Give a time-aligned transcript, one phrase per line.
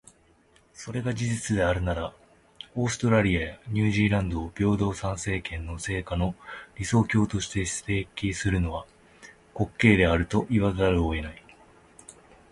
[0.73, 2.11] それが事実であるなら、
[2.73, 6.33] オーストラリアやニュージーランドを平等参政権の成果の
[6.75, 7.71] 理想郷として指
[8.09, 8.87] 摘するのは、
[9.53, 11.43] 滑稽であると言わざるを得ない。